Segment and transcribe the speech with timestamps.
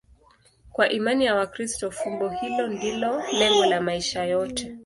[0.71, 4.77] Kwa imani ya Wakristo, fumbo hilo ndilo lengo la maisha yote.